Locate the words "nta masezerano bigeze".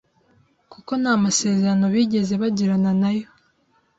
1.01-2.33